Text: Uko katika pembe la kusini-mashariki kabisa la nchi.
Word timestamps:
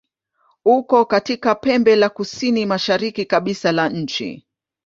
Uko 0.65 1.05
katika 1.05 1.55
pembe 1.55 1.95
la 1.95 2.09
kusini-mashariki 2.09 3.25
kabisa 3.25 3.71
la 3.71 3.89
nchi. 3.89 4.47